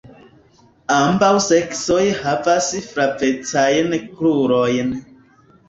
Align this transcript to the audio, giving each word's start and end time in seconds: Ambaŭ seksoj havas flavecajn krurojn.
Ambaŭ 0.95 1.29
seksoj 1.49 2.01
havas 2.23 2.71
flavecajn 2.87 3.97
krurojn. 4.19 4.95